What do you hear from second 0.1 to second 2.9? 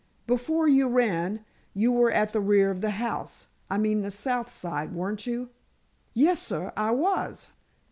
"Before you ran, you were at the rear of the